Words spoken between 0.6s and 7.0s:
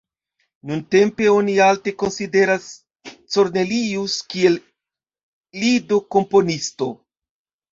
Nuntempe oni alte konsideras Cornelius kiel lido-komponisto.